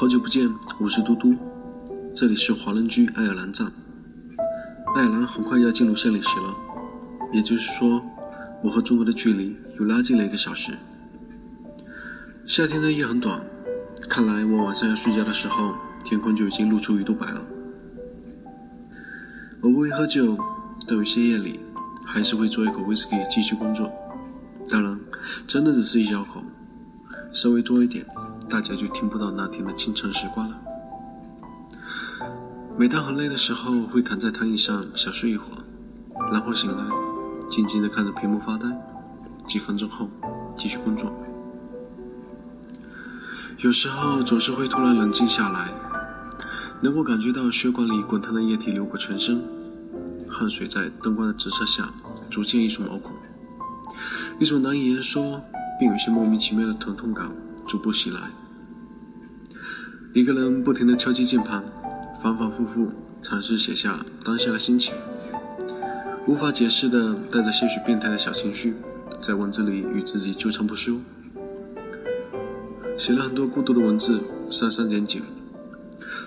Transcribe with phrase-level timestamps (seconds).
[0.00, 1.34] 好久不见，我是嘟嘟，
[2.14, 3.66] 这里是华人居爱尔兰站。
[4.94, 6.54] 爱尔兰很快要进入夏令时了，
[7.32, 8.00] 也就是说，
[8.62, 10.70] 我和中国的距离又拉近了一个小时。
[12.46, 13.44] 夏天的夜很短，
[14.08, 15.74] 看来我晚上要睡觉的时候，
[16.04, 17.44] 天空就已经露出鱼肚白了。
[19.60, 20.38] 我不会喝酒，
[20.86, 21.58] 但有些夜里
[22.04, 23.90] 还是会嘬一口威士忌继续工作。
[24.68, 24.96] 当然，
[25.44, 26.44] 真的只是一小口，
[27.32, 28.06] 稍微多一点。
[28.48, 30.56] 大家就听不到那天的清晨时光了。
[32.78, 36.82] 每当很累的时候，会躺在躺椅上小睡一会儿，然后醒来，
[37.50, 38.66] 静静的看着屏幕发呆。
[39.46, 40.08] 几分钟后，
[40.56, 41.12] 继续工作。
[43.58, 45.68] 有时候总是会突然冷静下来，
[46.80, 49.42] 能够感觉到血管里滚烫的液体流过全身，
[50.28, 51.92] 汗水在灯光的直射下
[52.30, 53.12] 逐渐溢出毛孔，
[54.38, 55.42] 一种难以言说
[55.78, 57.30] 并有些莫名其妙的疼痛感。
[57.68, 58.18] 逐步袭来，
[60.14, 61.62] 一个人不停地敲击键盘，
[62.20, 64.94] 反反复复尝试写下当下的心情，
[66.26, 68.74] 无法解释的带着些许变态的小情绪，
[69.20, 70.98] 在文字里与自己纠缠不休。
[72.96, 75.20] 写了很多孤独的文字，删删减减，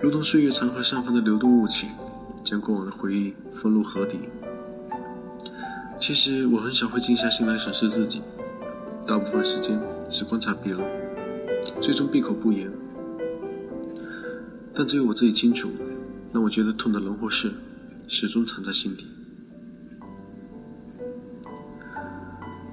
[0.00, 1.88] 如同岁月长河上方的流动雾气，
[2.44, 4.28] 将过往的回忆封入河底。
[5.98, 8.22] 其实我很少会静下心来审视自己，
[9.04, 11.03] 大部分时间是观察别人。
[11.80, 12.72] 最终闭口不言，
[14.74, 15.70] 但只有我自己清楚，
[16.32, 17.52] 让我觉得痛的人或事，
[18.08, 19.06] 始终藏在心底。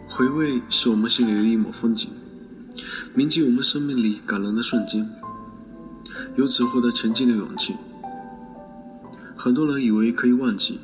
[0.08, 2.10] 回味是我们心里的一抹风景，
[3.14, 5.10] 铭记我们生命里感人的瞬间，
[6.36, 7.76] 由此获得前进的勇气。
[9.36, 10.80] 很多人以为可以忘记，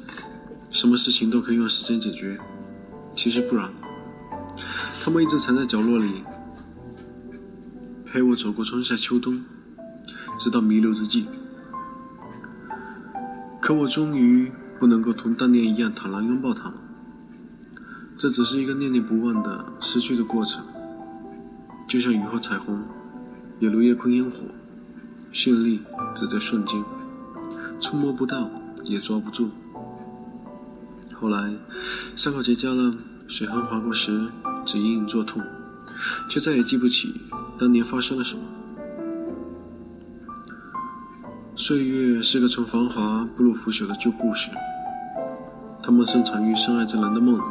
[0.71, 2.39] 什么事情都可以用时间解决，
[3.16, 3.71] 其实不然，
[5.02, 6.23] 他们一直藏在角落里。
[8.18, 9.44] 陪我走过春夏秋冬，
[10.40, 11.28] 直到弥留之际。
[13.62, 16.73] 可我终于不能够同当年一样坦然拥抱他们。
[18.17, 20.66] 这只是一个念念不忘的失去的过程，
[21.88, 22.83] 就像雨后彩虹，
[23.60, 24.45] 也如夜空烟火，
[25.32, 25.83] 绚丽
[26.16, 26.83] 只在瞬间，
[27.80, 28.50] 触摸不到
[28.86, 29.52] 也抓不住。
[31.14, 31.54] 后来
[32.16, 32.95] 伤口结痂了，
[33.27, 34.27] 水痕划过时，
[34.66, 35.44] 只隐隐作痛，
[36.27, 37.14] 却再也记不起。
[37.60, 38.44] 当年发生了什么？
[41.56, 44.50] 岁月是个从繁华步入腐朽的旧故事。
[45.82, 47.42] 他们生产于深爱之人的梦里，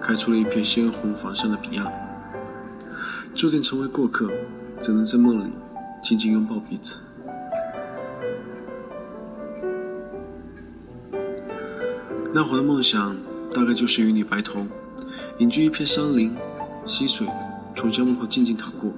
[0.00, 1.92] 开出了一片鲜红房上的彼岸，
[3.34, 4.30] 注定成为过客，
[4.80, 5.50] 只能在梦里
[6.00, 7.00] 紧紧拥抱彼此。
[12.32, 13.16] 那会的梦想，
[13.52, 14.64] 大概就是与你白头，
[15.38, 16.36] 隐居一片山林，
[16.86, 17.26] 溪水。
[17.80, 18.92] 从江门口静静淌过，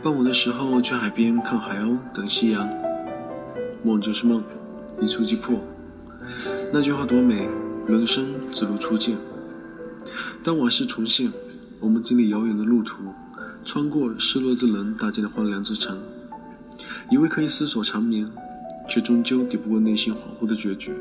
[0.00, 2.68] 傍晚的时候去海边看海鸥等夕阳。
[3.82, 4.44] 梦就是梦，
[5.00, 5.58] 一触即破。
[6.72, 7.48] 那句话多美，
[7.88, 9.16] 人生只如初见。
[10.44, 11.32] 当往事重现，
[11.80, 13.12] 我们经历遥远的路途，
[13.64, 15.98] 穿过失落之人搭建的荒凉之城，
[17.10, 18.30] 以为可以厮守长眠，
[18.88, 20.92] 却终究抵不过内心恍惚的决绝。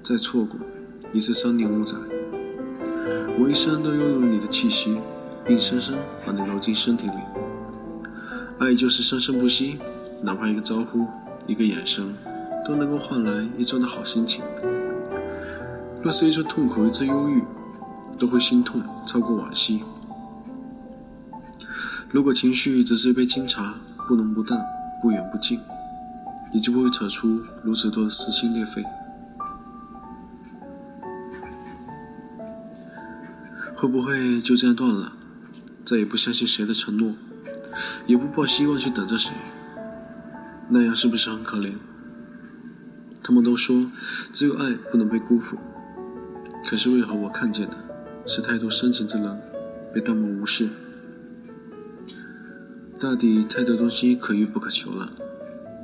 [0.00, 0.60] 再错过，
[1.12, 1.96] 已是三年五载。
[3.36, 4.96] 我一生都拥有你的气息。
[5.48, 7.16] 硬生生把你揉进身体里，
[8.58, 9.78] 爱就是生生不息，
[10.22, 11.06] 哪怕一个招呼、
[11.46, 12.14] 一个眼神，
[12.64, 14.42] 都能够换来一周的好心情。
[16.02, 17.42] 若是一次痛苦、一次忧郁，
[18.18, 19.82] 都会心痛超过惋惜。
[22.10, 23.74] 如果情绪只是一杯清茶，
[24.08, 24.58] 不浓不淡，
[25.02, 25.60] 不远不近，
[26.54, 28.82] 你就不会扯出如此多的撕心裂肺。
[33.76, 35.12] 会不会就这样断了？
[35.84, 37.14] 再也不相信谁的承诺，
[38.06, 39.32] 也不抱希望去等着谁，
[40.70, 41.74] 那样是不是很可怜？
[43.22, 43.90] 他们都说
[44.32, 45.58] 只有爱不能被辜负，
[46.66, 47.76] 可是为何我看见的
[48.26, 49.40] 是太多深情之人
[49.92, 50.68] 被淡漠无视？
[52.98, 55.12] 大抵太多东西可遇不可求了，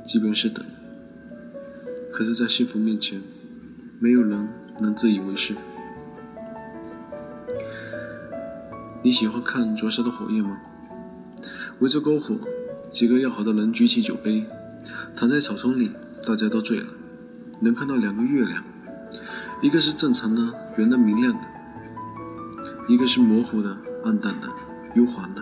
[0.03, 0.65] 即便是等，
[2.11, 3.21] 可是，在幸福面前，
[3.99, 4.49] 没有人
[4.79, 5.53] 能自以为是。
[9.03, 10.59] 你喜欢看灼烧的火焰吗？
[11.79, 12.37] 围着篝火，
[12.91, 14.45] 几个要好的人举起酒杯，
[15.15, 15.91] 躺在草丛里，
[16.23, 16.85] 大家都醉了。
[17.61, 18.63] 能看到两个月亮，
[19.59, 21.41] 一个是正常的圆的明亮的，
[22.87, 23.75] 一个是模糊的
[24.05, 24.47] 暗淡的
[24.93, 25.41] 幽黄的。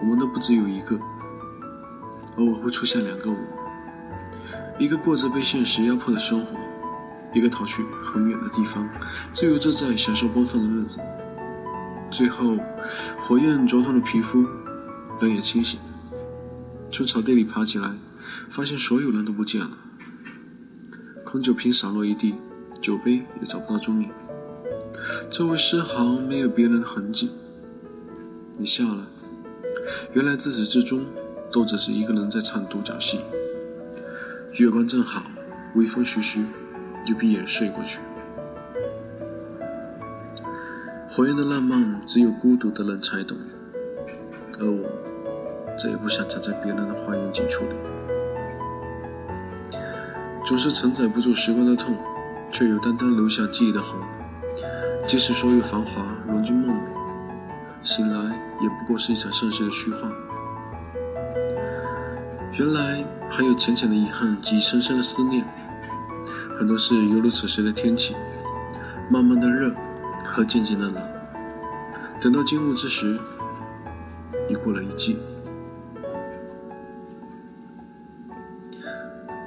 [0.00, 0.96] 我们都不只有一个，
[2.36, 3.36] 偶尔会出现两个我，
[4.78, 6.56] 一个过着被现实压迫的生活，
[7.32, 8.88] 一个逃去很远的地方，
[9.32, 11.00] 自由自在享受奔放的日子。
[12.14, 12.56] 最后，
[13.20, 14.46] 火焰灼痛了皮肤，
[15.20, 15.86] 人也清醒了。
[16.92, 17.90] 从草地里爬起来，
[18.48, 19.72] 发现所有人都不见了，
[21.24, 22.36] 空酒瓶洒落一地，
[22.80, 24.12] 酒杯也找不到踪影，
[25.28, 27.32] 周围丝毫没有别人的痕迹。
[28.56, 29.08] 你笑了，
[30.12, 31.04] 原来自始至终
[31.50, 33.18] 都只是一个人在唱独角戏。
[34.52, 35.24] 月光正好，
[35.74, 36.44] 微风徐徐，
[37.04, 37.98] 就闭眼睡过去。
[41.16, 43.38] 火焰的浪漫，只有孤独的人才懂，
[44.58, 44.84] 而我
[45.78, 47.76] 再也不想站在别人的花园景处里，
[50.44, 51.96] 总是承载不住时光的痛，
[52.50, 53.96] 却又单单留下记忆的红。
[55.06, 56.88] 即使所有繁华融进梦里，
[57.84, 60.10] 醒来也不过是一场盛世的虚幻。
[62.58, 65.44] 原来还有浅浅的遗憾及深深的思念，
[66.58, 68.16] 很多事犹如此时的天气，
[69.08, 69.72] 慢慢的热
[70.34, 70.96] 和渐渐的冷。
[72.20, 73.18] 等到惊悟之时，
[74.50, 75.16] 已过了一季。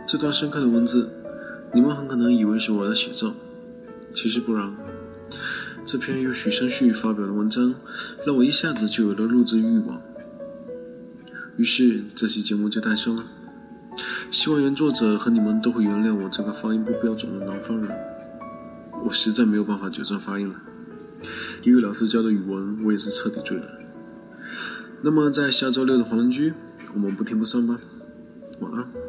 [0.06, 1.12] 这段深刻的文字，
[1.74, 3.34] 你们很可能以为是我的写照，
[4.14, 4.74] 其实不然。
[5.84, 7.76] 这篇由许生旭发表的文章，
[8.26, 10.02] 让我一下子就有了录制欲望。
[11.58, 13.24] 于是这期节目就诞生了。
[14.30, 17.90] 希望原作者和你们都会原谅我这个发音不标准的南方人。
[19.06, 20.56] 我实在没有办法纠正发音了。
[21.62, 23.66] 体育老师教的语文，我也是彻底醉了。
[25.02, 26.54] 那么在下周六的黄人居，
[26.94, 27.80] 我们不听不散吧。
[28.60, 29.07] 晚安。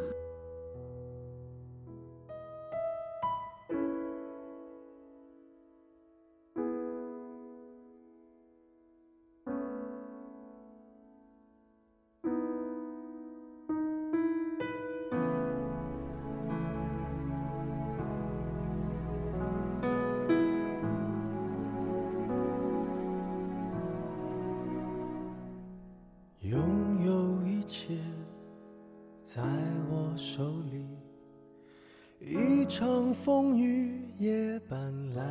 [33.29, 34.79] 风雨夜半
[35.13, 35.23] 来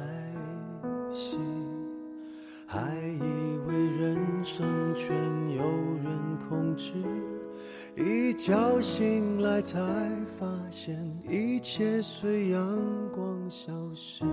[1.10, 1.36] 袭，
[2.64, 5.16] 还以为人生全
[5.56, 5.64] 有
[6.04, 6.92] 人控制，
[7.96, 9.80] 一觉醒来才
[10.38, 10.96] 发现
[11.28, 12.78] 一切随阳
[13.12, 14.24] 光消失。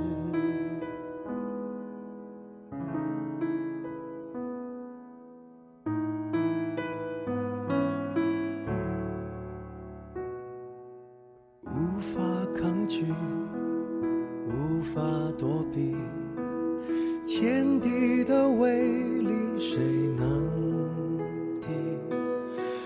[11.63, 12.21] 无法
[12.55, 13.03] 抗拒
[15.37, 15.95] 躲避
[17.25, 18.79] 天地的威
[19.21, 19.79] 力，谁
[20.17, 20.49] 能
[21.61, 21.67] 敌？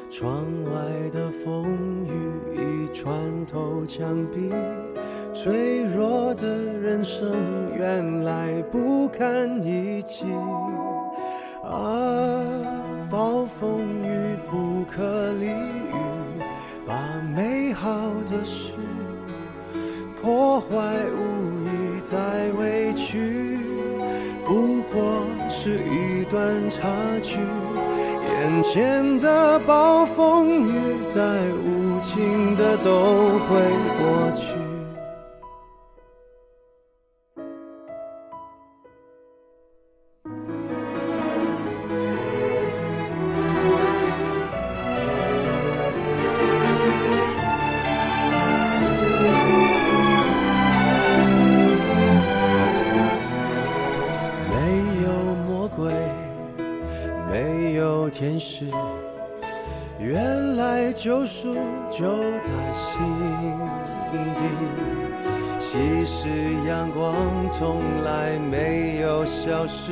[0.10, 2.12] 窗外的风雨
[2.56, 3.14] 已穿
[3.46, 4.52] 透墙壁，
[5.34, 6.48] 脆弱的
[6.80, 7.36] 人生
[7.78, 10.26] 原来不堪一击。
[11.64, 12.42] 啊，
[13.12, 16.42] 暴风雨不可理喻，
[16.88, 16.96] 把
[17.36, 17.90] 美好
[18.30, 18.74] 的事。
[20.22, 20.68] 破坏
[21.16, 21.39] 无
[23.10, 23.58] 委屈，
[24.46, 26.88] 不过是一段插
[27.24, 27.40] 曲。
[28.42, 30.74] 眼前的暴风雨，
[31.08, 31.20] 再
[31.54, 33.60] 无情的都会
[33.98, 34.49] 过去。
[61.20, 61.54] 救赎
[61.92, 62.08] 就
[62.40, 62.98] 在心
[64.38, 64.44] 底。
[65.58, 66.30] 其实
[66.66, 67.14] 阳光
[67.50, 69.92] 从来没有消失，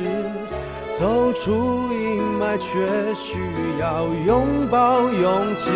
[0.98, 3.38] 走出阴霾却需
[3.78, 5.70] 要拥抱勇气。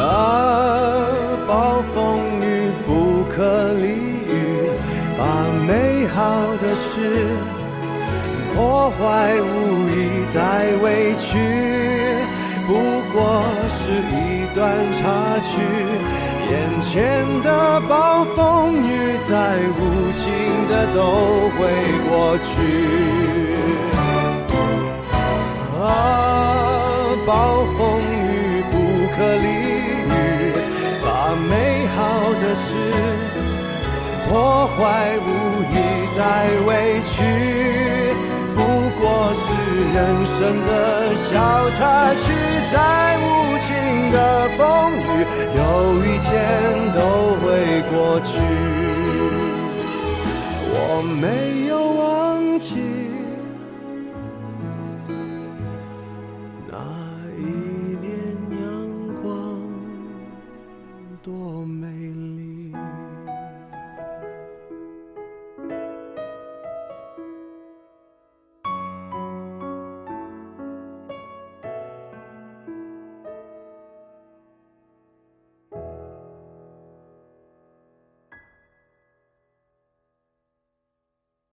[0.00, 1.06] 啊，
[1.46, 3.86] 暴风雨不可理
[4.26, 4.70] 喻，
[5.16, 5.24] 把
[5.68, 7.28] 美好的事。
[8.56, 11.38] 破坏无意再委屈，
[12.66, 12.72] 不
[13.12, 13.44] 过
[14.56, 15.60] 段插曲。
[16.48, 19.34] 眼前的暴风雨，再
[19.76, 19.80] 无
[20.16, 20.24] 情
[20.70, 20.98] 的都
[21.54, 21.60] 会
[22.08, 22.44] 过去。
[25.84, 25.86] 啊，
[27.26, 27.30] 暴
[27.76, 28.74] 风雨不
[29.14, 29.46] 可理
[30.08, 30.10] 喻，
[31.04, 31.52] 把美
[31.94, 31.98] 好
[32.40, 32.66] 的事
[34.26, 34.30] 破
[34.68, 34.78] 坏
[35.18, 35.28] 无
[35.70, 35.76] 意
[36.16, 36.18] 再
[36.66, 36.70] 委
[37.12, 37.14] 屈。
[38.54, 38.58] 不
[38.98, 39.44] 过是
[39.92, 40.70] 人生的
[41.28, 41.28] 小
[41.72, 41.78] 插
[42.14, 42.24] 曲，
[42.72, 42.76] 再，
[45.54, 47.00] 有一天都
[47.40, 48.76] 会过去。
[50.78, 53.05] 我没有忘记